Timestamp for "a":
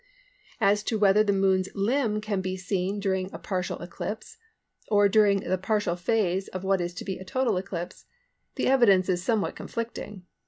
3.31-3.37, 7.19-7.23